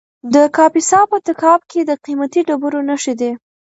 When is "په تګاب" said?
1.11-1.61